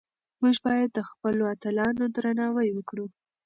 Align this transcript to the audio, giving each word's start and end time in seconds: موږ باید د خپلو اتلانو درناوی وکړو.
موږ 0.41 0.55
باید 0.65 0.89
د 0.93 0.99
خپلو 1.09 1.43
اتلانو 1.53 2.03
درناوی 2.15 2.69
وکړو. 2.73 3.05